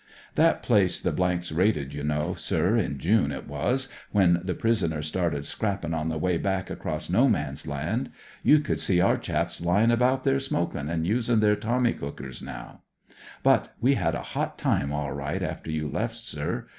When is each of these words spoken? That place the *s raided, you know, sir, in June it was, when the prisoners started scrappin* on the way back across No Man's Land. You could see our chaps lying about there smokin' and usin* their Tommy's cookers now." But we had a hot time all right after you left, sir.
That 0.33 0.63
place 0.63 0.99
the 0.99 1.11
*s 1.13 1.51
raided, 1.51 1.93
you 1.93 2.03
know, 2.03 2.33
sir, 2.33 2.75
in 2.75 2.97
June 2.97 3.31
it 3.31 3.47
was, 3.47 3.87
when 4.11 4.41
the 4.43 4.55
prisoners 4.55 5.05
started 5.05 5.45
scrappin* 5.45 5.93
on 5.93 6.09
the 6.09 6.17
way 6.17 6.37
back 6.39 6.71
across 6.71 7.07
No 7.07 7.29
Man's 7.29 7.67
Land. 7.67 8.09
You 8.41 8.61
could 8.61 8.79
see 8.79 8.99
our 8.99 9.15
chaps 9.17 9.61
lying 9.61 9.91
about 9.91 10.23
there 10.23 10.39
smokin' 10.39 10.89
and 10.89 11.05
usin* 11.05 11.39
their 11.39 11.55
Tommy's 11.55 11.99
cookers 11.99 12.41
now." 12.41 12.81
But 13.43 13.75
we 13.79 13.93
had 13.93 14.15
a 14.15 14.23
hot 14.33 14.57
time 14.57 14.91
all 14.91 15.11
right 15.11 15.43
after 15.43 15.69
you 15.69 15.87
left, 15.87 16.15
sir. 16.15 16.65